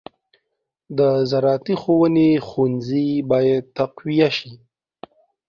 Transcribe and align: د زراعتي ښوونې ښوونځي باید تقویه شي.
د 0.97 0.99
زراعتي 1.29 1.75
ښوونې 1.81 2.29
ښوونځي 2.47 3.09
باید 3.31 3.63
تقویه 3.77 4.29
شي. 4.37 4.53